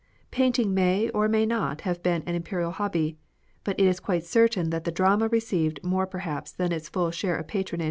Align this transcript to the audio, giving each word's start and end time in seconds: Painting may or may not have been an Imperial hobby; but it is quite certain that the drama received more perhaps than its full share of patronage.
Painting 0.31 0.73
may 0.73 1.09
or 1.09 1.27
may 1.27 1.45
not 1.45 1.81
have 1.81 2.01
been 2.01 2.23
an 2.25 2.33
Imperial 2.33 2.71
hobby; 2.71 3.19
but 3.63 3.79
it 3.79 3.85
is 3.85 3.99
quite 3.99 4.23
certain 4.23 4.71
that 4.71 4.83
the 4.83 4.91
drama 4.91 5.27
received 5.27 5.79
more 5.83 6.07
perhaps 6.07 6.51
than 6.51 6.71
its 6.71 6.89
full 6.89 7.11
share 7.11 7.35
of 7.37 7.47
patronage. 7.47 7.79